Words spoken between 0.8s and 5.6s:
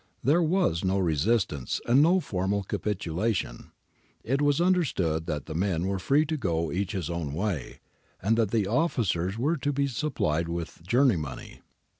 no resistance, and no formal capitulation. It was under stood that the